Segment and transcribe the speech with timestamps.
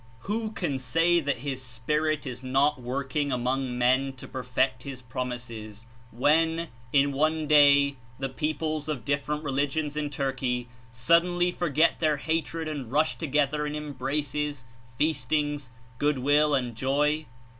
[0.21, 5.85] Who can say that his Spirit is not working among men to perfect his promises
[6.09, 12.67] when, in one day, the peoples of different religions in Turkey suddenly forget their hatred
[12.67, 14.65] and rush together in embraces,
[14.97, 15.69] feastings,
[15.99, 17.27] good will and joy?